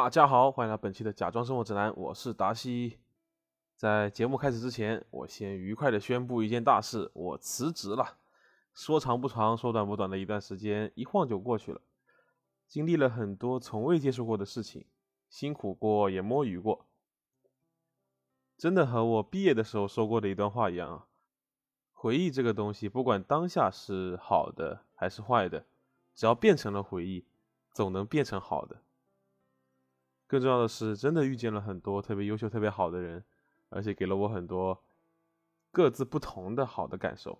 [0.00, 3.00] 大家好，欢迎来本期的假装生活指南，我是达西。
[3.74, 8.16] 在节目开始之前，我先愉快的宣布一件大事，我辞职了。
[8.72, 11.80] 说长不长，说短不短的一段时间，一晃就过去了。
[12.68, 14.86] 经历了很多从未接触过的事情，
[15.28, 16.86] 辛苦过，也摸鱼过。
[18.56, 21.06] 真的和我毕业的时候说过的一段话一样啊，
[21.92, 25.66] 回忆这个东西，不管当下是好的还是坏的，
[26.14, 27.26] 只要变成了回忆，
[27.74, 28.84] 总能变成好的。
[30.28, 33.24] 更重要的是，真的遇见了很多特别优秀、特别好的人，
[33.70, 34.78] 而且给了我很多
[35.72, 37.38] 各自不同的好的感受，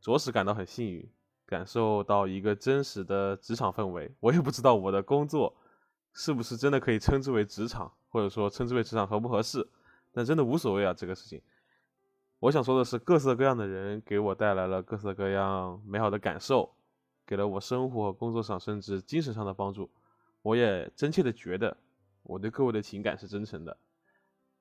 [0.00, 1.06] 着实感到很幸运，
[1.44, 4.10] 感受到一个真实的职场氛围。
[4.20, 5.54] 我也不知道我的工作
[6.14, 9.68] 是不是真的可以称之为职场，或者说称之为职场合不合适，
[10.10, 11.42] 但真的无所谓啊，这个事情。
[12.38, 16.74] 我想说的是，各色各样的人给我带来了各色各样美好的感受，
[17.26, 19.90] 给了我生活工作上甚至精神上的帮助。
[20.40, 21.76] 我也真切的觉得。
[22.26, 23.76] 我对各位的情感是真诚的，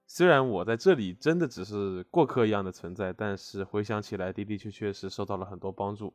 [0.06, 6.14] 虽然我在这里真的只是过客一样的存在，但是回想起来的的确确是受到了很多帮助，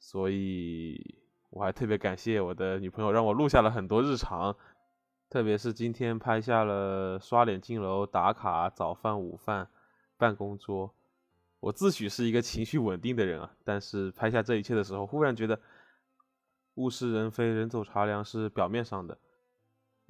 [0.00, 1.16] 所以
[1.50, 4.56] 我还特别感谢我的女朋友，让我录下了很多日常，
[5.28, 9.68] 特别是今天拍下了刷脸进楼、打卡、早饭、午饭、
[10.18, 10.92] 办公桌。
[11.60, 15.60] 我自诩是一个情绪稳定的人啊，但是拍下这一切的时候，忽然觉得
[16.74, 19.16] 物是人非、人走茶凉是表面上的。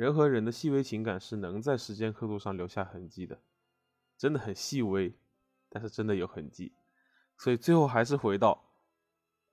[0.01, 3.39] 人和人的细微情感是能在时间刻度上留下痕迹的，
[4.17, 5.13] 真的很细微，
[5.69, 6.73] 但是真的有痕迹。
[7.37, 8.65] 所以最后还是回到，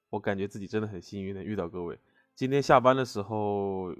[0.09, 1.99] 我感觉自己真的很幸运能遇到各位。
[2.33, 3.93] 今天下班的时候，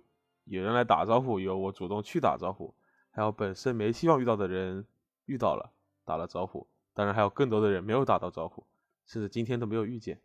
[0.46, 2.74] 有人来打招呼，有我主动去打招呼，
[3.12, 4.86] 还有本身没希望遇到的人
[5.26, 5.74] 遇到了，
[6.06, 6.66] 打了招呼。
[6.94, 8.66] 当然还有更多的人没有打到招呼，
[9.06, 10.22] 甚至今天都没有遇见。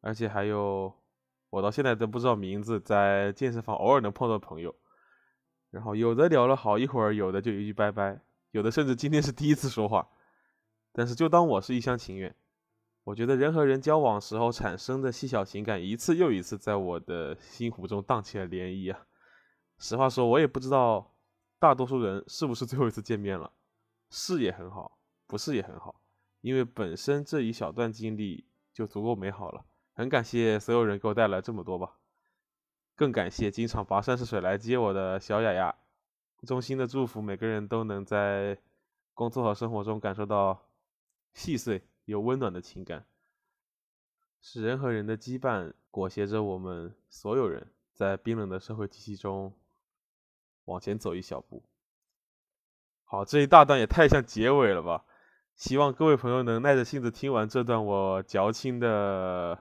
[0.00, 0.90] 而且还有
[1.50, 4.74] 我到现在都不知道名字，在健身房偶尔能碰到朋友。
[5.70, 8.20] 然后有的聊了好一会儿，有的就一句拜拜，
[8.52, 10.08] 有的甚至今天是第一次说话。
[10.92, 12.34] 但是就当我是一厢情愿。
[13.04, 19.06] 我觉得人和人交往时候产生的细小情感，一次又一次在我的心湖中荡起了涟漪啊。
[19.78, 21.14] 实话说，我也不知道
[21.58, 23.52] 大多数人是不是最后一次见面了。
[24.10, 26.00] 是也很好，不是也很好，
[26.40, 29.64] 因为本身这一小段经历就足够美好了。
[29.92, 31.97] 很感谢所有人给我带来这么多吧。
[32.98, 35.72] 更感谢经常跋山涉水来接我的小雅雅，
[36.44, 38.58] 衷心的祝福每个人都能在
[39.14, 40.66] 工作和生活中感受到
[41.32, 43.06] 细碎又温暖的情感，
[44.42, 49.54] 是人和人的羁绊裹挟着我们所有人在冰冷的社会体系中
[50.64, 51.62] 往前走一小步。
[53.04, 55.04] 好，这一大段也太像结尾了吧？
[55.54, 59.56] 希望各位朋友能耐着性子听完这段我矫情的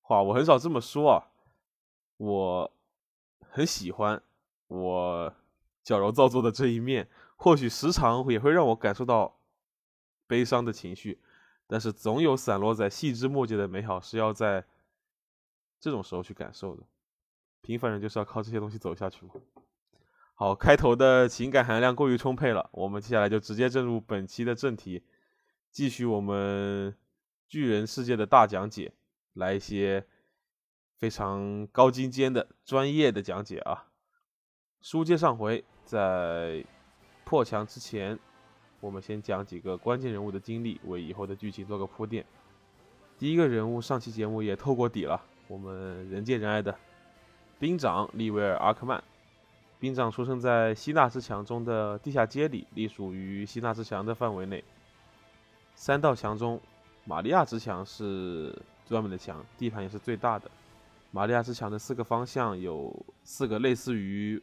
[0.00, 1.26] 话，我很少这么说啊。
[2.20, 2.70] 我
[3.48, 4.22] 很喜欢
[4.68, 5.34] 我
[5.82, 9.38] 矫揉造作的这一面，或许时常也会让我感受到
[10.26, 11.18] 悲伤的情绪，
[11.66, 14.66] 但是总有散落在细枝末节的美好是要在
[15.80, 16.82] 这种时候去感受的。
[17.62, 19.32] 平凡人就是要靠这些东西走下去嘛。
[20.34, 25.02] 好，开头的情感含量过于充沛了，我们接下来就直接进入本期的正题，
[25.70, 26.94] 继续我们
[27.48, 28.92] 巨人世界的大讲解，
[29.32, 30.06] 来一些。
[31.00, 33.86] 非常高精尖的专业的讲解啊！
[34.82, 36.62] 书接上回，在
[37.24, 38.18] 破墙之前，
[38.80, 42.26] 我们先讲几个关键人物的经历，为以后的剧情做个铺垫。
[43.18, 45.18] 第一个人物，上期节目也透过底了，
[45.48, 46.78] 我们人见人爱的
[47.58, 49.02] 兵长利维尔·阿克曼。
[49.78, 54.62] 兵长出生在希腊之墙中的地下街里，隶属于希腊之墙的范围内。
[55.74, 56.60] 三道墙中，
[57.06, 58.54] 玛利亚之墙是
[58.84, 60.50] 最外面的墙，地盘也是最大的。
[61.12, 64.40] 玛利亚之墙的四个方向有四个类似于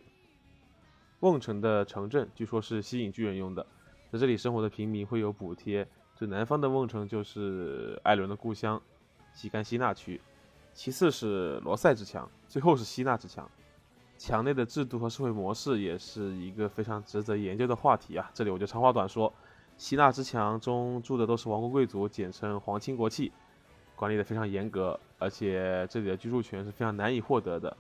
[1.22, 3.66] 瓮城的城镇，据说是吸引巨人用的。
[4.12, 5.88] 在这里生活的平民会有补贴。
[6.14, 8.82] 最南方的瓮城就是艾伦的故乡
[9.34, 10.20] 西干西纳区，
[10.74, 13.50] 其次是罗塞之墙，最后是希纳之墙。
[14.18, 18.30] 墙内的制度和社会模式也是一个非常值得研究的话题啊！
[18.34, 19.32] 这里我就长话短说，
[19.78, 23.32] 希腊之墙中住的都是王国贵族，简称皇亲国戚。
[23.98, 27.76] 管理的非常严格，而且这里的居住权是非常难以获得的。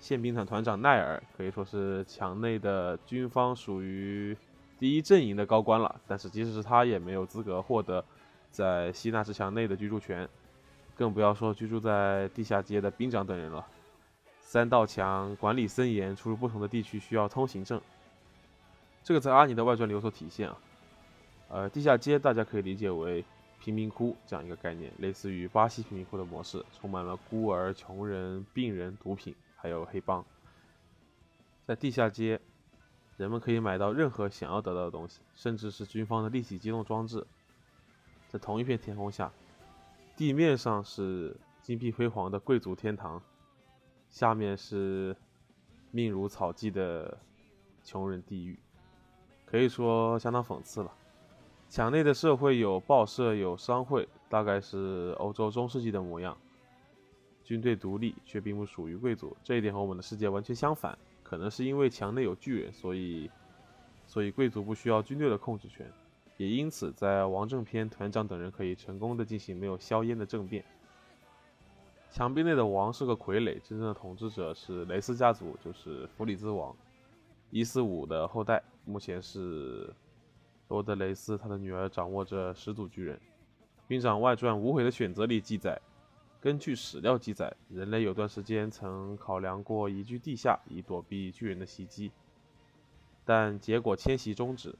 [0.00, 4.34] 宪兵团团长奈尔可以说是墙内的军方属于
[4.78, 8.02] 第一阵营的高官了，但是即使是他也没有资格获得
[8.50, 10.26] 在希纳之墙内的居住权，
[10.96, 13.66] 更不要说居住在地下街的兵长等人了。
[14.40, 17.78] 三道墙管理森严，出入不同的地区需要通行证，
[19.04, 20.56] 这个在阿尼的外传里有所体现啊。
[21.50, 23.22] 呃，地下街大家可以理解为。
[23.68, 30.24] 贫民窟这样一个概念，类似于巴西贫民窟的模式，充满了孤儿、穷人、病人、毒品，还有黑帮。
[31.66, 32.40] 在地下街，
[33.18, 37.26] 人们可以买到任何想要得到的东西，甚至是军方的立体机动装置。
[38.28, 39.30] 在同一片天空下，
[40.16, 43.20] 地面上是金碧辉煌的贵族天堂，
[44.08, 45.14] 下面是
[45.90, 47.18] 命如草芥的
[47.84, 48.58] 穷人地狱，
[49.44, 50.90] 可以说相当讽刺了。
[51.68, 56.36] 墙内的社会有报社，有商会，大概是欧洲中世纪的模样。
[57.44, 60.98] 军队独立，却并不属于贵族，这一点和我们的世界完全相反。
[61.22, 63.30] 可能是因为墙内有巨人，所以，
[64.06, 65.86] 所以贵族不需要军队的控制权，
[66.38, 70.64] 也因此在王政篇，团长等人可以成功的进行没有硝烟的政变。
[72.10, 76.74] 墙壁内的王是个傀儡，真正的统治者是雷斯家族，就是弗里兹王，
[77.50, 79.92] 一四五的后代，目前是
[80.68, 83.18] 罗德雷斯他的女儿掌握着始祖巨人。
[83.86, 85.80] 兵长外传无悔的选择里记载。
[86.40, 92.12] 根据史料记载，人类有段时间曾考量过移居地下，以躲避巨人的袭击，
[93.24, 94.72] 但结果迁徙终止，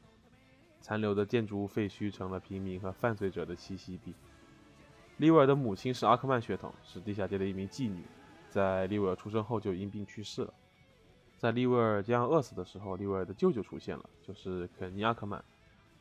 [0.80, 4.14] 残留的建筑物废墟成了平民和犯罪者的栖息地。
[5.16, 8.04] 利维尔的母亲是阿克曼血统，是地下界的一名妓女，
[8.48, 10.54] 在利维尔出生后就因病去世了。
[11.38, 15.44] 在利维尔将要饿死的时候，利维尔的舅舅出现了，就是肯尼·阿克曼。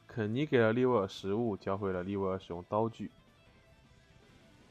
[0.08, 3.12] 肯尼给了利维尔食物，教会了利维尔使用刀具。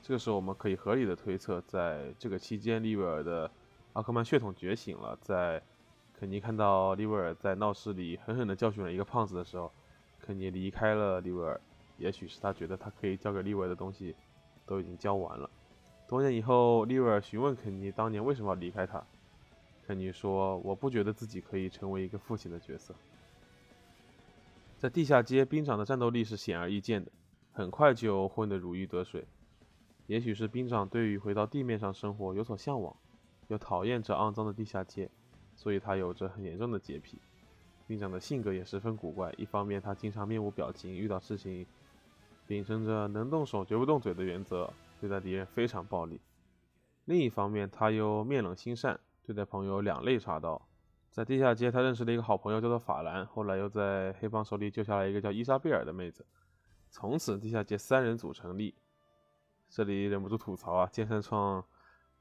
[0.02, 3.50] 这个时候，我们可以合理的推测，在这个期间，利维尔的
[3.92, 5.16] 奥克曼血统觉醒了。
[5.20, 5.62] 在
[6.18, 9.70] 肯尼看到利维尔在闹市里狠狠地教训了一个胖子的时候，
[10.20, 11.60] 肯尼离开了利维尔。
[11.98, 14.14] 也许是他觉得他可以交给利维尔的东西
[14.66, 15.48] 都已经交完了。
[16.08, 19.02] 多年以后，利维尔询问肯尼当年为什么要离开他，
[19.86, 22.94] 肯尼说：“我不觉得自己可以成为一个父亲的角色。”
[24.78, 27.10] 在地下街，兵长的战斗力是显而易见的，
[27.50, 29.26] 很快就混得如鱼得水。
[30.06, 32.94] 也许是兵长对于回到地面上生活有所向往，
[33.48, 35.10] 又讨厌这肮脏的地下街，
[35.54, 37.18] 所以他有着很严重的洁癖。
[37.86, 41.64] 兵长的性格也十分古怪，一方面他经常面无表情，遇到事情
[42.46, 44.70] 秉承着能动手绝不动嘴的原则，
[45.00, 46.18] 对待敌人非常暴力；
[47.06, 50.65] 另一方面他又面冷心善，对待朋友两肋插刀。
[51.16, 56.26] 在地下街，他认识了一个好朋友，叫做法兰，后来又在黑帮手里救下来一个叫伊莎贝尔的妹子，
[56.90, 58.74] 从此地下街三人组成立。
[59.70, 60.86] 这里忍不住吐槽啊！
[60.92, 61.64] 剑山创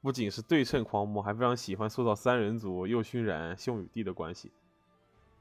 [0.00, 4.50] 不仅是对称狂魔，还非常喜欢塑造三人组又熏染兄与弟的关系。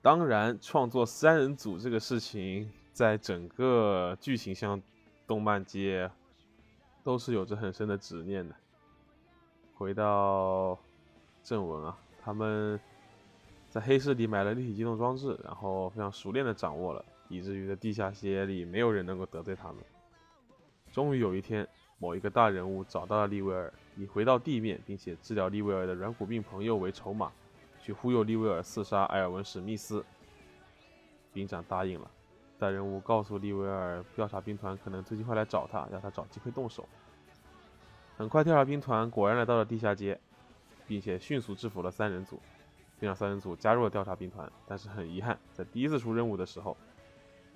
[0.02, 4.82] 当然，创作三人组这个事情，在整个剧情向
[5.26, 6.12] 动漫界
[7.06, 8.54] 都是有着很深的执念的。
[9.76, 10.78] 回到
[11.42, 12.78] 正文啊，他们
[13.76, 19.84] 在黑市里买了立体机动装置，然后非常熟练的掌握了，以至于在地下街里没有人能够得罪他们。
[20.94, 21.68] 终于有一天。
[21.98, 27.32] 某一个大人物找到了利威尔，以回到地面并且治疗利威尔的软骨病朋友为筹码，
[27.82, 30.04] 去忽悠利威尔刺杀埃尔文·史密斯。
[31.32, 32.12] 兵长答应了。
[32.60, 36.88] 大人物告诉利威尔，调查兵团可能最近会来找他，让他找机会动手。
[38.18, 40.20] 很快，调查兵团果然来到了地下街，
[40.86, 42.42] 并且迅速制服了三人组，
[43.06, 44.52] 并让三人组加入了调查兵团。
[44.66, 46.76] 但是很遗憾，在第一次出任务的时候，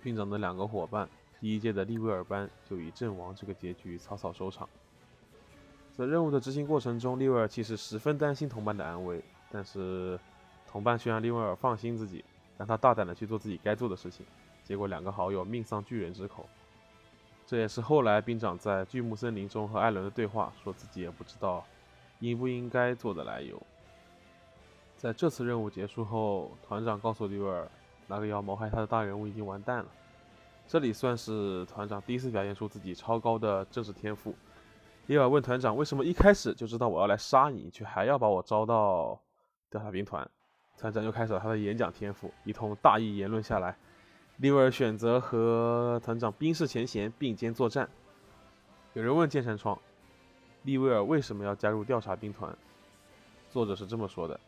[0.03, 1.09] 兵长的两个伙伴。
[1.39, 4.69] 第一届的利威尔班就以阵亡这个结局草草收场。
[5.97, 10.19] 在任务的执行过程中，利威尔其实十分担心同伴的安危，但是
[10.67, 12.23] 同伴却让利威尔放心自己，
[12.59, 14.23] 让他大胆的去做自己该做的事情。
[14.63, 16.47] 结果两个好友命丧巨人之口。
[17.47, 21.65] 这也是后来兵长在巨木森林中和艾伦的对话，说自己也不知道
[22.19, 23.59] 应不应该做的来由。
[24.99, 27.65] 在这次任务结束后，团长告诉利维尔，
[28.05, 29.85] 那个要谋害他的大人物已经完蛋了。
[30.67, 34.35] 这里算是团长第一次表现出自己超高的政治天赋。
[35.05, 39.17] 利尔问团长：“为什么一开始就知道我要来杀你，却还要把我招到
[39.69, 40.29] 调查兵团？”
[40.77, 43.77] 团长又开始了他的演讲天赋，一通大义言论下来，
[44.39, 47.89] 利维尔选择和团长冰释前嫌，并肩作战。
[48.91, 49.79] 有人问剑山创
[50.63, 52.53] ：“利维尔为什么要加入调查兵团？”
[53.49, 54.39] 作者是这么说的：“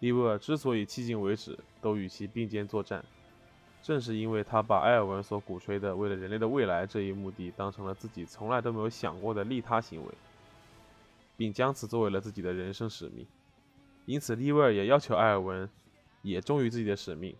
[0.00, 3.04] 利威尔之所以迄今为止都与其并肩作战。”
[3.80, 10.12] 正是因为他把埃尔文所鼓吹的为了人类的未来这一目的当成了自己从来都没有想过的利他行为，
[11.36, 13.24] 并将此作为了自己的人生使命，
[14.04, 15.66] 因此利威尔也要求埃尔文
[16.22, 17.34] 也忠于自己的使命，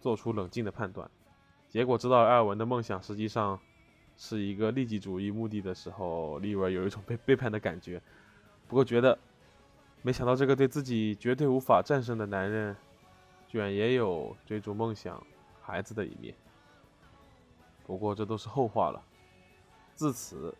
[0.00, 1.08] 做出冷静的判断。
[1.68, 3.58] 结果知道埃尔文的梦想实际上
[4.18, 8.02] 是一个利己主义目的的时候，利威尔有一种被背叛的感觉。
[8.66, 9.16] 不过觉得，
[10.02, 12.76] 没想到这个对自己绝对无法战胜的男人，
[13.46, 15.22] 居然也有追逐梦想。
[15.62, 16.34] 孩子的一面，
[17.86, 19.00] 不过这都是后话了。
[19.94, 20.52] 自此，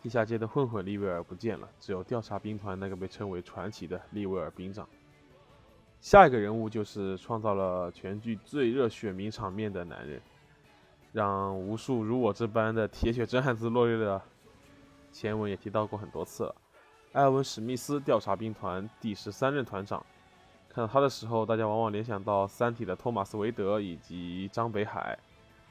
[0.00, 4.88] 地下街的混混利威尔不见了，只有调查兵团那个被称为传奇的利威尔兵长。
[6.00, 10.22] 下一个人物就是创造了全剧最热血名场面的男人，
[11.12, 14.22] 让无数如我这般的铁血真汉子落泪的。
[15.10, 16.54] 前文也提到过很多次了。
[17.12, 20.04] 艾文·史密斯调查兵团第十三任团长，
[20.68, 25.18] 看到他的时候，大家往往联想到《三体》的托马斯·韦德以及张北海。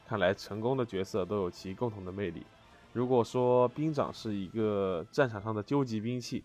[0.05, 2.46] 看来，成功的角色都有其共同的魅力。
[2.91, 6.43] 如果说兵长是一个战场上的究极兵器，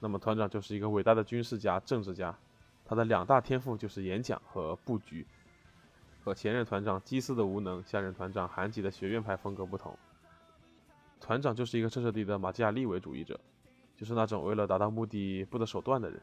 [0.00, 2.36] 那么团长就是一个伟大的军事家、政治家。
[2.84, 5.24] 他的两大天赋就是演讲和布局。
[6.24, 9.96] 和前任团长基斯的无能、下任团长韩吉的学院派风格不同，
[11.20, 13.38] 团长就是一个彻彻底底的马基雅利维主义者。
[14.00, 16.18] 就是那种为了达到目的不择手段的人。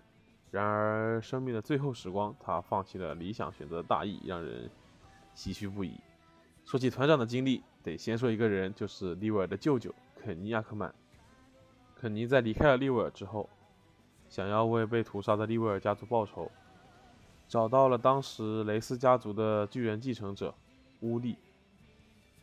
[0.50, 4.68] 然而，生命的最后时光，他放弃了理想，选择大义，让人
[5.36, 5.94] 唏嘘不已。
[6.66, 10.92] 说起团长的经历，得先说一个人，就是利维尔的舅舅肯尼·亚克曼。
[11.96, 13.48] 肯尼在离开了利维尔之后，
[14.28, 16.52] 想要为被屠杀的利维尔家族报仇，
[17.48, 20.52] 找到了当时雷斯家族的巨人继承者
[21.02, 21.38] 乌利。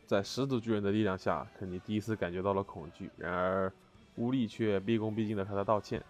[0.07, 3.11] 在始祖巨人的力量下，肯尼第一次感觉到了恐惧。
[3.17, 3.73] 然而，
[4.17, 6.03] 乌力却毕恭毕敬地向他道歉，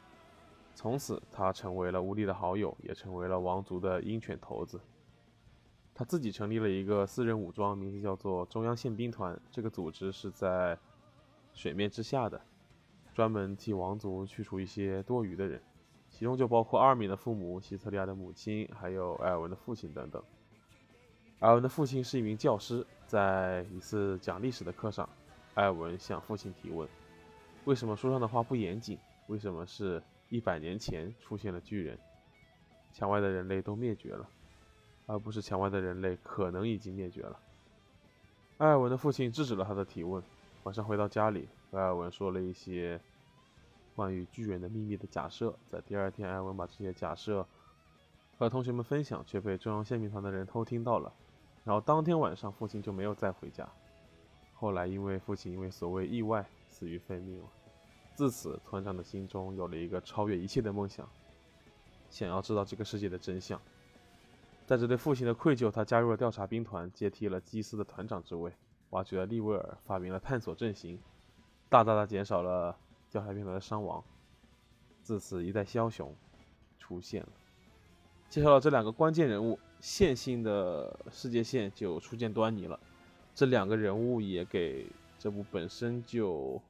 [0.75, 4.81] 从此他成为了乌力的好友，也成为了王族的鹰犬头子。
[5.95, 9.41] 他自己成立了一个私人武装，名字叫做中央宪兵团。
[9.51, 10.77] 这个组织是在
[11.53, 12.41] 水面之下的，
[13.15, 15.63] 专门替王族去除一些多余的人，
[16.11, 20.21] 其中就包括阿尔敏的父母、希特利亚的母亲，还有埃尔文的父亲等等。
[21.39, 25.09] 埃尔文的父亲是一名教师，在一次讲历史的课上，
[25.55, 26.89] 埃尔文向父亲提问。
[27.65, 28.99] 为什么书上的话不严谨？
[29.27, 31.99] 为什么是一百年前出现了巨人？
[32.93, 34.29] 墙外的人类都灭绝了，
[35.07, 37.41] 而不是墙外的人类可能已经灭绝了。
[38.59, 40.23] 埃尔文的父亲制止了他的提问。
[40.65, 43.01] 晚上回到家里，埃尔文说了一些
[43.97, 45.55] 关于巨人的秘密的假设。
[45.71, 47.47] 在第二天，埃尔文把这些假设
[48.39, 51.11] 和同学们分享，却被中央宪兵团的人偷听到了。
[51.65, 53.67] 然后当天晚上，父亲就没有再回家。
[54.53, 56.45] 后来，因为父亲因为所谓意外。
[56.85, 57.49] 死于非命了。
[58.15, 61.09] 自此，团长的心中有了一个超越一切的梦想，
[62.11, 63.59] 想要知道这个世界的真相。
[64.67, 68.53] 带着对父亲的愧疚，他加入了调查兵团，接替了基斯的团长之位，
[68.91, 71.01] 挖掘了利威尔，发明了探索阵型，
[71.71, 72.77] 大大的减少了
[73.11, 74.05] 调查兵团的伤亡。
[75.03, 76.15] 自此，一代枭雄
[76.79, 77.29] 出现了。
[78.29, 82.79] 介绍了这两个关键人物，线性的世界线就初见端倪了。
[83.35, 84.87] 这两个人物也给。
[85.17, 86.61] 这部本身就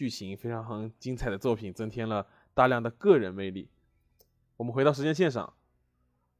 [0.00, 3.68] 剧情非常精彩的作品，增添了大量的个人魅力。
[4.56, 5.52] 我们回到时间线上，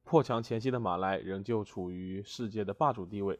[0.02, 3.38] 破墙前夕的马来仍旧处于世界的霸主地位。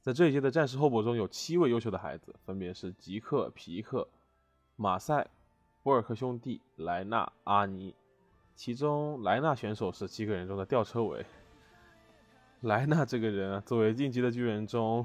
[0.00, 4.08] 在这一届的战士候补中有七位优秀的孩子，分别是吉克、皮克、
[4.76, 5.26] 马赛、
[5.82, 7.92] 波尔克兄弟、莱纳、阿尼。
[8.54, 11.26] 其中莱纳选手是七个人中的吊车尾。
[12.60, 15.04] 莱纳这个人啊，作为晋级的巨人中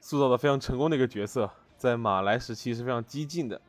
[0.00, 1.50] 塑造的非常成功的一个角色。
[1.76, 3.60] 在马来时期是非常激进的，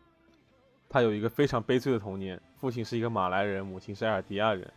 [0.93, 4.71] 他有一个非常悲催的童年，父亲是一个马来人，母亲是埃尔迪亚人，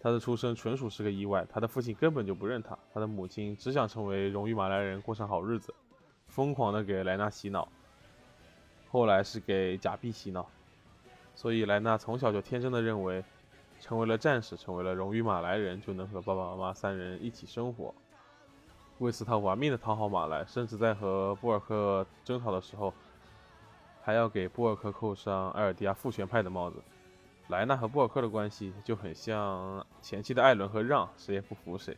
[0.00, 5.72] 他的出生纯属是个意外，他的父亲根本就不认他，他的母亲只想成为荣誉马来人，过上好日子，
[6.26, 7.68] 疯狂的给莱纳洗脑，
[8.90, 10.44] 后来是给贾碧洗脑，
[11.36, 13.22] 所以莱纳从小就天真的认为，
[13.78, 17.94] 成为了战士，成为了荣誉马来人，就能和爸爸妈妈三人一起生活。
[18.98, 22.92] 为此，他玩命的讨好马来，甚至在和布尔克争吵的时候，
[24.02, 26.82] 还要给布尔克扣上埃尔迪亚父权派的帽子。
[27.48, 31.96] 莱纳和布尔克的关系就很像前期的艾伦和让，谁也不服谁。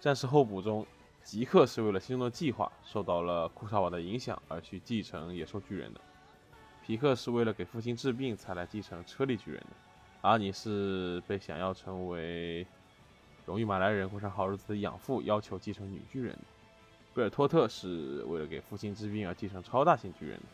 [0.00, 0.86] 战士候补中，
[1.22, 6.00] 吉克是为了心中的计划，受到了库萨瓦的影响而去继承野兽巨人的；
[6.82, 9.76] 皮克是为了给父亲治病才来继承车力巨人的；
[10.22, 12.66] 阿尼是被想要成为。
[13.46, 16.44] 荣誉马来人过上好日子的养父要求继承女巨人的，
[17.14, 20.44] 贝尔托特是为了给父亲治病而继承超大型巨人的，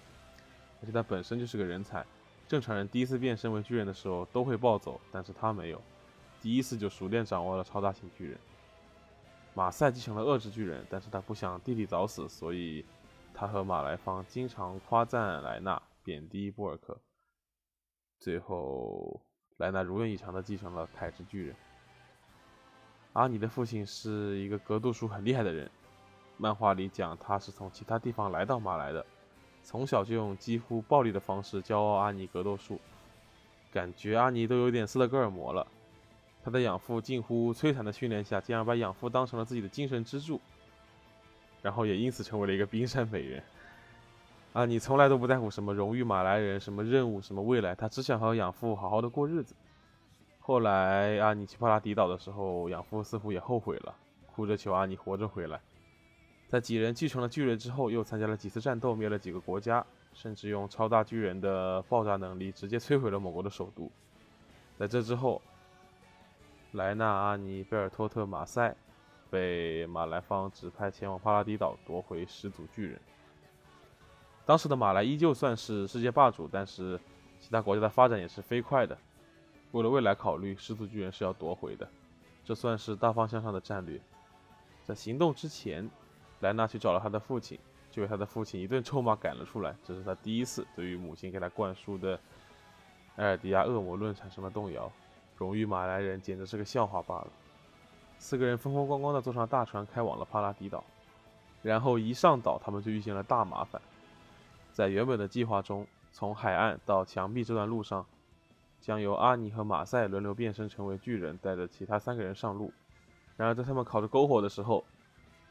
[0.81, 2.05] 而且他本身就是个人才。
[2.49, 5.83] 正常人第一次变身为巨人的时候都会暴走，但是他没有，
[6.41, 8.39] 第一次就熟练掌握了超大型巨人。
[9.53, 12.85] 马赛继承了恶之巨人，但是他不想弟弟早死，所以
[13.35, 17.01] 他和马来方经常夸赞莱纳，贬低布尔克。
[18.21, 19.21] 最后，
[19.57, 21.57] 莱纳如愿以偿的继承了铠之巨人。
[23.15, 25.71] 阿尼的父亲是一个格斗术很厉害的人，
[26.37, 29.05] 漫画里讲他是从其他地方来到马来的，
[29.67, 32.81] 从小就用几乎暴力的方式教阿尼格斗术，
[33.73, 35.67] 感觉阿尼都有点斯德哥尔摩了。
[36.45, 40.41] 他的养父近乎摧残的训练下，竟然把养父当成了自己的精神支柱，
[41.63, 43.43] 然后也因此成为了一个冰山美人。
[44.53, 49.57] 阿尼从来都不在乎什么荣誉马来人、什么任务、什么未来，他只想和养父好好的过日子。
[50.39, 53.93] 后来阿尼去帕拉迪岛的时候，养父似乎也后悔了，
[54.33, 55.61] 哭着求阿尼活着回来。
[56.49, 59.85] 在几人继承了巨人之后，又参加了几次战斗，灭了几个国家，
[60.15, 63.91] 甚至用超大巨人的爆炸能力直接摧毁了某国的首都。
[64.79, 65.43] 在这之后，
[66.73, 68.77] 莱纳、阿尼、贝尔托特、马赛
[69.29, 73.01] 被马来方指派前往帕拉迪岛夺回始祖巨人。
[74.45, 77.01] 当时的马来依旧算是世界霸主，但是
[77.41, 78.97] 其他国家的发展也是飞快的。
[79.73, 81.89] 为了未来考虑，始祖巨人是要夺回的，
[82.45, 84.01] 这算是大方向上的战略。
[84.85, 85.91] 在行动之前，
[86.41, 87.59] 莱纳去找了他的父亲，
[87.91, 89.75] 就被他的父亲一顿臭骂赶了出来。
[89.85, 92.19] 这是他第一次对于母亲给他灌输的
[93.17, 94.91] 埃尔迪亚恶魔论产生了动摇。
[95.37, 97.29] 荣誉马来人简直是个笑话罢了。
[98.19, 100.83] 四个人风风光光地坐上大船，开往了帕拉迪岛。
[101.63, 103.81] 然后一上岛，他们就遇见了大麻烦。
[104.73, 108.07] 在原本的计划中，从海岸到墙壁这段路上，
[108.81, 112.73] 将由阿尼和马赛轮流变身成为巨人，带着其他三个人上路。
[113.37, 114.85] 然而，在他们烤着篝火的时候，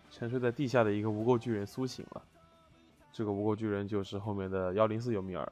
[0.10, 2.22] 沉睡在地下的一个无垢巨人苏醒了。
[3.12, 5.52] 这个无垢巨人就是后面的幺零四尤米尔。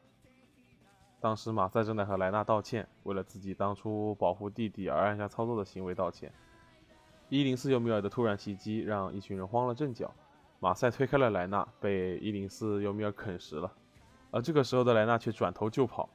[1.20, 6.32] 当时马赛正在和莱纳道歉，为了自己当初保护弟弟而按下操作的行为道歉。
[7.30, 10.14] 一零四尤米尔的突然袭击让一群人慌了阵脚。
[10.60, 13.72] 马赛推开了莱纳，被一零四尤米尔啃食了。
[14.32, 16.10] 而这个时候的莱纳却转头就跑。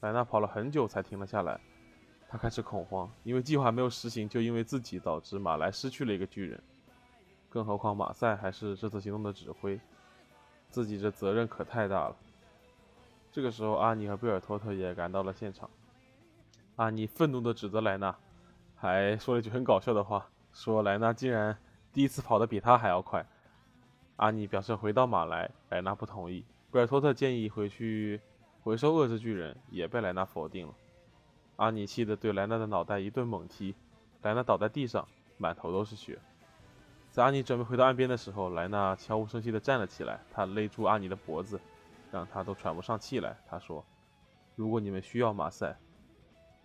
[0.00, 1.60] 莱纳跑了很久才停了下来，
[2.28, 6.62] 他开始恐慌，因为计划没有实行，就因为自己导致马来失去了一个巨人。
[7.54, 9.78] 更何况马赛还是这次行动的指挥，
[10.70, 12.16] 自己这责任可太大了。
[13.30, 15.70] 这个时候，阿尼和贝尔托特也赶到了现场。
[16.74, 18.12] 阿尼愤怒地指责莱纳，
[18.74, 21.56] 还说了一句很搞笑的话，说莱纳竟然
[21.92, 23.24] 第一次跑得比他还要快。
[24.16, 26.44] 阿尼表示回到马来，莱纳不同意。
[26.72, 28.20] 贝尔托特建议回去
[28.64, 30.74] 回收恶之巨人，也被莱纳否定了。
[31.54, 33.76] 阿尼气得对莱纳的脑袋一顿猛踢，
[34.22, 35.06] 莱纳倒在地上，
[35.38, 36.18] 满头都是血。
[37.14, 41.60] 在阿尼准备回到岸边的时候，莱纳悄无声息地站了起来，他勒住阿尼的脖子，
[42.10, 43.38] 让他都喘不上气来。
[43.46, 43.84] 他说
[44.56, 45.78] ：“如果你们需要马赛，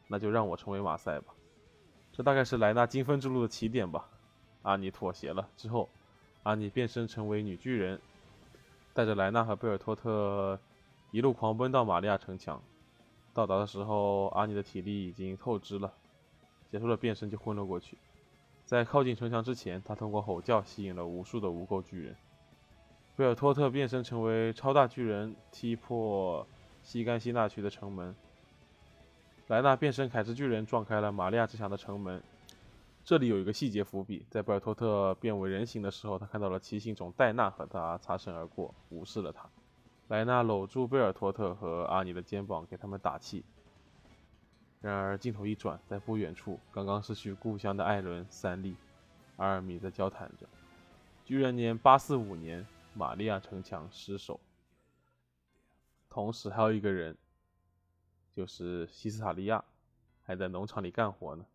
[0.08, 1.36] 那就让我成为马赛吧。”
[2.12, 4.10] 这大概是莱纳精分之路的起点吧。
[4.64, 5.88] 阿尼妥协了之后。
[6.42, 8.02] 阿尼变身成为女巨人，
[8.96, 10.60] 带着莱纳和贝尔托特
[11.12, 12.60] 一路狂奔到玛利亚城墙。
[13.36, 15.94] 到达的时候，阿尼的体力已经透支了，
[16.72, 18.00] 结束了变身就昏了过去。
[18.70, 22.16] 在靠近城墙之前，他通过吼叫吸引了无数的无垢巨人。
[23.16, 26.46] 贝尔托特变身成为超大巨人，踢破
[26.84, 28.16] 西干西纳区的城门。
[29.48, 32.22] 莱纳变身凯之巨人，撞开了玛利亚之墙的城门。
[33.04, 39.50] 这里有一个细节伏笔，在贝尔托特变为人形的时候，他看到了骑行种戴娜和他擦身而过，无视了他。
[40.10, 43.44] 莱纳搂住贝尔托特和阿尼的肩膀，给他们打气。
[44.82, 48.76] 然而镜头一转，在不远处，刚刚失去故乡的艾伦、三笠、
[49.36, 50.48] 阿尔米在交谈着。
[51.26, 54.40] 居然年八四五年，玛利亚城墙失守。
[56.10, 57.18] 同时还有一个人，
[58.34, 59.64] 就是西斯塔利亚，
[60.24, 61.46] 还在农场里干活呢。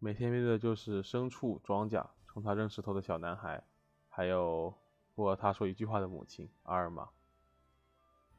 [0.00, 3.62] 每天面对的就是牲畜、庄稼，冲他扔石头的小男孩，
[4.08, 4.74] 还有
[5.14, 7.08] 不和他说一句话的母亲阿尔玛。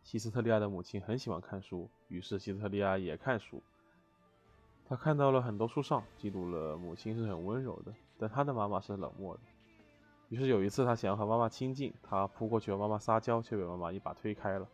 [0.03, 3.63] 西斯特利亚的母亲很喜欢看书，于是西斯特利亚也看书。
[4.88, 9.41] 他看到了很多书上记录了母亲是很温柔的，但他的妈妈是冷漠的。
[10.30, 14.67] 于是有一次，他想要和妈妈亲近，他扑过去和妈妈撒娇，却被妈妈一把推开了。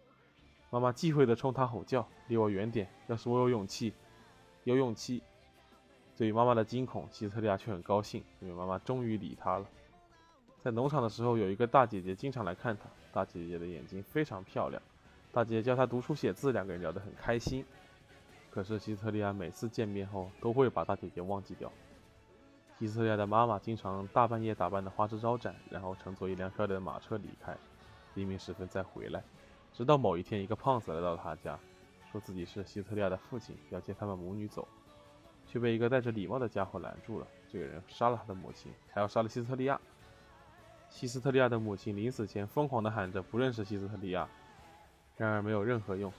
[0.70, 2.90] 妈妈忌讳地冲他吼叫：“离我远点！
[3.08, 3.94] 要是我有勇气，
[4.64, 5.22] 有勇气。”
[6.18, 9.66] 对于妈妈的惊恐，希特利亚却很高兴，因为妈妈终于理他了。
[10.62, 12.84] 在农场的时候，有一个大姐姐经常来看他。
[13.12, 14.82] 大姐姐的眼睛非常漂亮，
[15.34, 17.66] 大姐姐教他读书写字，两个人聊得很开心。
[18.52, 21.72] 可是希特利亚每次见面后都会把大姐姐忘记掉。
[22.78, 27.56] 希斯特利亚的妈妈经常大半夜打扮的花枝招展，然后乘坐一辆漂亮的马车离开，
[28.14, 29.24] 黎明时分再回来。
[29.72, 31.58] 直到某一天，一个胖子来到他家，
[32.12, 34.68] 说自己是希特利亚的父亲，要接他们母女走。
[35.48, 37.28] 却被一个戴着礼帽的家伙拦住了。
[37.52, 39.80] 这个人杀了他的母亲，还要杀了希特利亚。
[40.90, 44.28] 希斯特利亚的母亲临死前疯狂地喊着不认识希斯特利亚，
[45.18, 46.12] 然而没有任何用。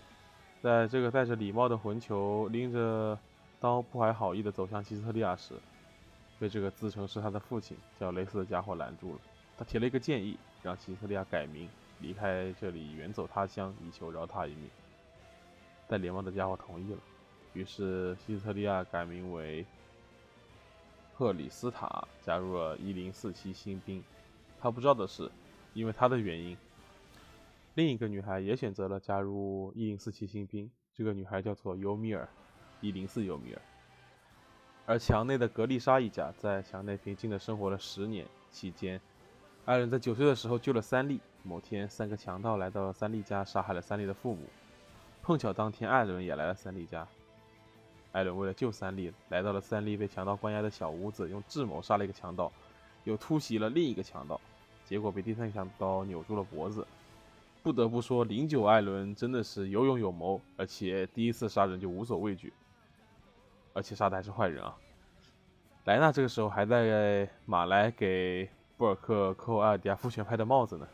[0.62, 3.18] 在这个戴着礼帽的混球拎着
[3.59, 5.55] 刀不怀好意地走向希斯特利亚时，
[6.38, 9.20] 被这个自称是他的父亲叫雷斯的家伙拦住了。
[9.59, 14.70] 他提了一个建议，让希斯特利亚改名，离开这里，远走他乡，以求饶他一命。
[15.88, 16.98] 戴礼帽的家伙同意了。
[17.55, 19.66] 于是，希斯特利亚改名为
[21.12, 24.01] 赫里斯塔，加入了1047新兵。
[24.61, 25.29] 他不知道的是，
[25.75, 26.57] 因为他的原因，
[27.74, 30.70] 另一个女孩也选择了加入1047新兵。
[30.94, 32.28] 这个女孩叫做尤米尔
[32.82, 33.62] ，104尤米尔。
[34.85, 39.00] 而墙内的格丽莎一家在墙内平静地生活了十年，期间，
[39.64, 41.20] 艾伦在九岁的时候救了三丽。
[41.44, 44.42] 某天，三个强盗来到了三丽家，杀害了三丽的父母。
[45.22, 47.08] 碰巧当天，艾伦也来了三丽家。
[48.12, 52.52] 艾伦为了救三丽，来到了三丽被强盗关押的小屋子，用智谋杀了一个强盗，
[53.04, 54.38] 又突袭了另一个强盗，
[54.85, 56.87] 结果被第三个强盗扭住了脖子。
[57.62, 62.53] 不得不说，零九艾伦真的是有勇有谋，而且第一次杀人就无所畏惧，
[63.72, 64.77] 而且杀的还是坏人啊！
[65.85, 70.88] 莱纳这个时候还在马来给布尔克扣阿尔迪亚父权派的帽子呢。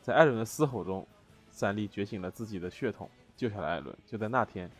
[0.00, 1.06] 在艾伦的嘶吼中，
[1.48, 3.96] 三笠觉醒了自己的血统，救下了艾伦。
[4.06, 4.70] 就在那天，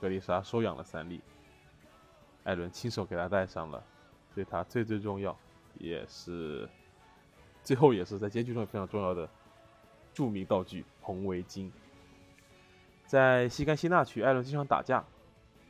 [0.00, 1.20] 格丽莎收养了三笠，
[2.44, 3.82] 艾伦亲手给他戴上了
[4.32, 5.36] 对他最最重要，
[5.74, 6.68] 也是
[7.64, 9.28] 最后也是在结局中非常重要的
[10.16, 11.70] 著名道具——红围巾。
[13.04, 15.04] 在西干西纳区，艾伦经常打架，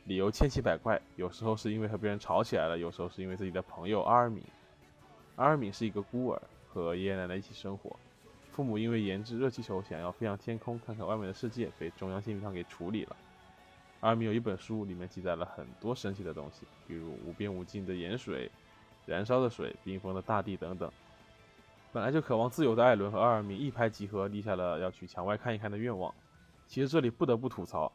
[0.05, 4.41] 理由千奇百怪，有时候是因为和别人吵起来了，有时候是因为自己的朋友阿尔敏。
[5.35, 7.93] 阿尔敏是一个孤儿，和爷爷奶奶一起生活。
[8.49, 13.15] 父母因为研制热气球，想要飞向天空看看外面的世界，被中央信息舱给处理了。
[13.99, 18.49] 阿米有一本书，里面记载了很多神奇的东西，比如无边无尽的盐水、
[19.05, 20.89] 燃烧的水、冰封的大地等等。
[21.91, 26.13] 本来就渴望自由的艾伦和阿尔米一拍即合，立下了要去墙外看一看的愿望。
[26.65, 27.91] 其实这里不得不吐槽，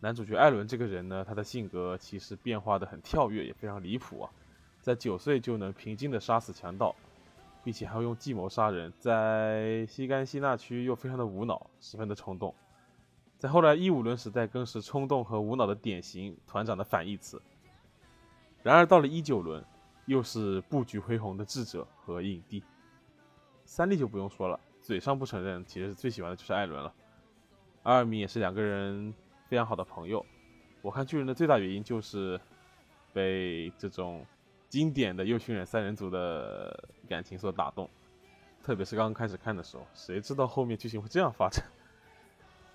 [0.00, 4.30] 男主角艾伦这个人呢，他的性格其实变化的很跳跃，也非常离谱啊，
[4.80, 6.94] 在九岁就能平静的杀死强盗。
[7.64, 12.54] 并且还会用计谋杀人，在西干西那区又非常的无脑，十分的冲动。
[13.38, 17.42] 在后来一五轮时代，更是冲动和无脑的典型团长的反义词。
[18.62, 19.64] 然而到了一九轮，
[20.04, 22.62] 又是布局恢宏的智者和影帝。
[23.66, 26.94] 三笠就不用说了，嘴上不承认，其实最喜欢的就是艾伦了。
[27.82, 29.12] 阿尔米也是两个人
[29.48, 30.24] 非常好的朋友。
[30.80, 32.40] 我看巨人的最大原因就是
[33.12, 34.24] 被这种。
[34.68, 37.88] 经典的又勋忍三人组的感情所打动，
[38.64, 41.64] 特别是刚刚开始看的时候，谁知道后面剧情会这样发展？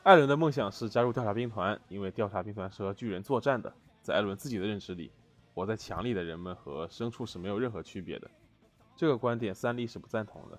[0.02, 3.72] 艾伦的梦想是加入调查兵团，因为调查兵团是和巨人作战的。
[4.02, 5.12] 在艾伦自己的认知里，
[5.54, 8.32] 活在墙里的人们和牲畜是没有任何区别的。
[8.96, 10.58] 这个观点三笠是不赞同的，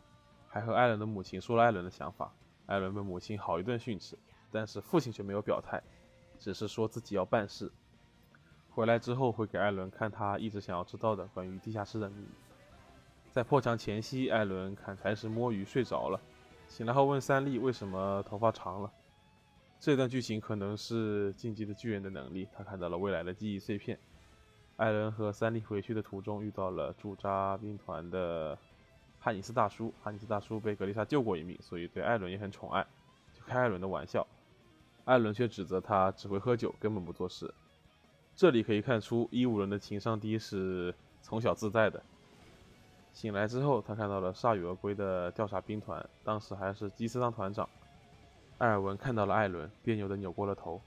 [0.52, 2.30] 还和艾伦的母亲说了艾伦的想法。
[2.66, 4.18] 艾伦被母亲好一顿训斥，
[4.50, 5.82] 但是父亲却没有表态，
[6.38, 7.72] 只是说自己要办事。
[8.70, 12.28] 回来之后会给艾伦看他一直想要知道的关于地下室的秘密。
[13.30, 16.20] 在破墙前夕，艾伦砍柴时摸鱼睡着了，
[16.68, 18.92] 醒来后问三笠为什么头发长了。
[19.80, 23.98] 这段剧情可能是晋级的巨人的能力，他看到了未来的记忆碎片。
[24.76, 28.56] 艾伦和三笠回去的途中遇到了驻扎兵团的
[29.24, 32.84] 汉尼斯大叔，汉尼斯大叔被格丽莎救过一命，所以对艾伦也很宠爱，
[33.32, 34.26] 就开艾伦的玩笑。
[35.04, 37.54] 艾伦却指责他只会喝酒，根本不做事。
[38.34, 42.02] 这里可以看出，一五人的情商低是从小自带的。
[43.12, 47.68] 醒来之后，他看到了铩羽而归的调查兵团，当时还是基斯当团长。
[48.58, 50.80] 艾尔文看到了艾伦，别扭的扭过了头。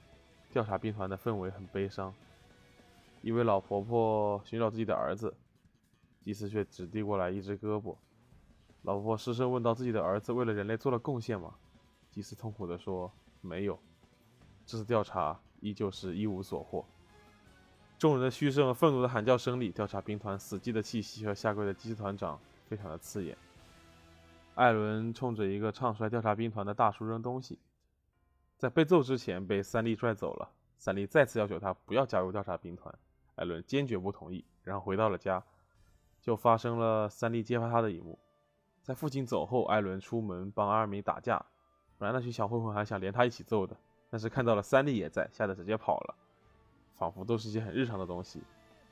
[0.52, 2.13] 调查兵团的氛围很悲伤。
[3.21, 5.34] 一位老婆婆寻找自己的儿子，
[6.19, 7.95] 基斯却只递过来一只胳膊。
[8.86, 11.56] 老婆失声问道：“自己的儿子为了人类做了贡献吗？”
[12.12, 13.80] 基斯痛苦地说：“没有。”
[14.63, 16.86] 这次调查依旧是一无所获。
[17.98, 23.36] 众人的嘘声和愤怒的喊叫声里，调查兵团死寂的气息和下跪的机器团长非常的刺眼。
[24.54, 27.58] 艾伦冲着一个唱衰调查兵团的大叔扔东西，
[28.56, 30.52] 在被揍之前被三笠拽走了。
[30.78, 32.93] 三笠再次要求他不要加入调查兵团，
[33.34, 35.43] 艾伦坚决不同意，然后回到了家，
[36.21, 38.19] 就发生了三笠揭发他的一幕。
[38.86, 41.43] 在父亲走后，艾伦出门帮阿尔敏打架，
[41.98, 43.76] 本来那群小混混还想连他一起揍的，
[44.12, 46.15] 但是看到了三笠也在，吓得直接跑了。
[46.95, 48.43] 仿佛都是些很日常的东西，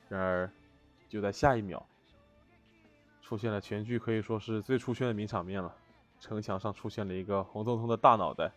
[0.08, 0.50] 然而，
[1.08, 1.86] 就在下一秒，
[3.22, 5.72] 出现了全剧可以说是最出圈的名场面了。
[6.18, 8.50] 城墙上出现了一个红彤彤的大脑袋。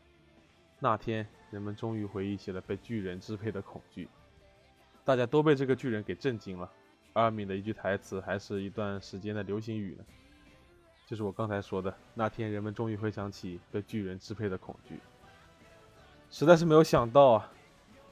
[0.80, 4.10] 那天，人们终于回忆起了被巨人支配的恐惧，
[5.06, 6.68] 大家都被这个巨人给震惊了。
[7.14, 10.04] 阿米的一句台词还是一段时间的流行语呢，
[11.08, 11.92] 就是我刚才说的。
[12.14, 15.00] 那天，人们终于回想起被巨人支配的恐惧，
[16.30, 17.52] 实在是没有想到啊。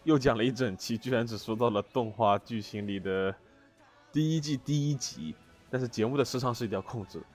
[0.06, 3.36] 又讲了一整期，居然只说到了动画剧情里的
[4.14, 5.36] 第一季第一集。
[5.70, 7.26] 但是节目的时长是一定要控制的，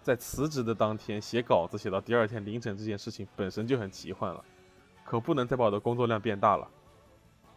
[0.00, 4.42] 在辞职的当天写稿子写到第二天凌晨这件事情本身就很奇幻了，
[5.04, 6.66] 可不能再把我的工作量变大了。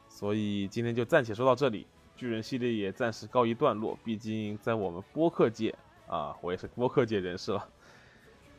[0.09, 3.97] 所以今天就暂且说到这里，巨人系列也暂时告一段落。
[4.03, 5.73] 毕竟在我们播客界
[6.07, 7.67] 啊，我也是播客界人士了，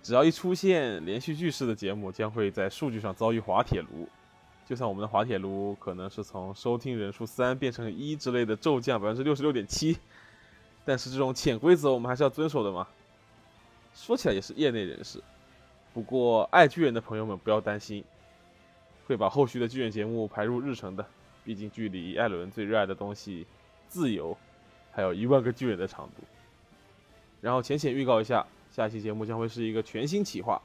[0.03, 4.09] 只要一出现连续剧式的节目，将会在数据上遭遇滑铁卢。
[4.67, 9.99] 就像我们的滑铁卢可能是从收听人数三变成一之类的骤降百分之六十六点七，
[10.85, 12.87] 但是这种潜规则我们还是要遵守的嘛。
[13.95, 15.23] 说起来也是业内人士，
[15.93, 18.03] 不过爱巨人的朋友们不要担心，
[19.07, 21.07] 会把后续的巨人节目排入日程的。
[21.45, 23.47] 毕竟距离艾伦最热爱的东西——
[23.87, 24.35] 自由，
[24.91, 26.23] 还有一万个巨人的长度。
[27.45, 30.63] 然后浅浅预告一下，下期节目将会是一个全新企划，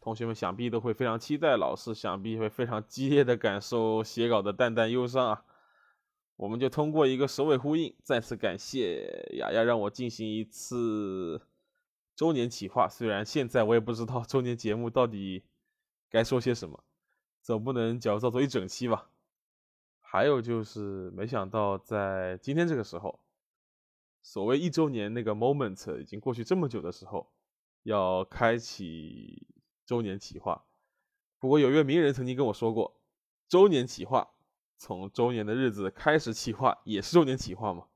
[0.00, 5.44] 同学们想必都会非常期待，老师想必会非常激烈的感受写稿的淡淡忧伤啊。
[6.36, 11.42] 我们就通过一个首尾呼应，再次感谢雅雅让我进行一次。
[12.16, 15.44] 周年企划，虽然现在我也不知道周年节目到底
[16.08, 16.82] 该说些什么，
[17.42, 19.10] 总不能矫造作一整期吧。
[20.00, 23.18] 还有就是，没想到在今天这个时候，
[24.22, 27.32] 所谓一周年那个 moment 已经过去这么久的时候，
[27.82, 29.46] 要开启
[29.84, 30.64] 周年企划。
[31.38, 33.00] 不过有一位名人曾经跟我说过，
[33.48, 34.30] 周年企划
[34.78, 37.86] 从周年的日子开始企划，也是周年企划嘛。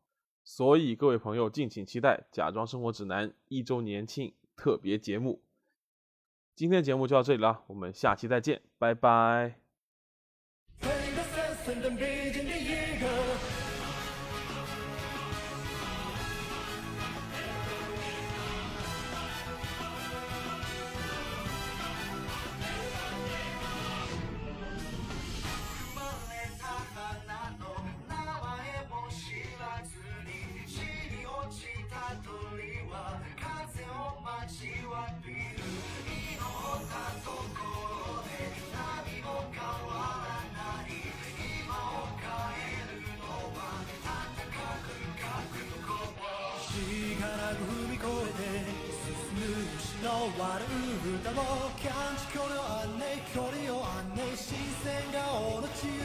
[0.45, 5.43] 所以，各位朋友，敬请期待《假装生活指南》一周年庆特别节目。
[6.55, 9.61] 今天节目就到这里了，我们下期再见，拜拜。
[50.67, 56.03] の悪い歌もキャンチ距離を案内距離を案内新鮮顔の自由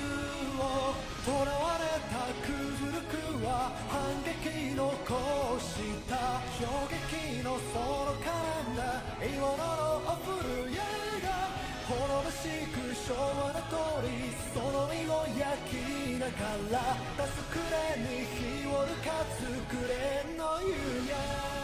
[0.62, 0.93] を
[1.26, 5.74] 囚われたクズルクは反撃のこうし
[6.06, 8.30] た衝撃のその絡
[8.74, 10.78] んだ獲物のお古家
[11.26, 11.50] が
[11.89, 15.74] 滅ぼしく昭和の通りその身を焼き
[16.19, 16.38] なが
[16.69, 21.61] ら出すくれに火をるかつくれの夕焼